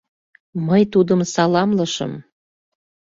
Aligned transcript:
Мый 0.67 0.83
тудым 0.93 1.19
саламлышым. 1.33 2.13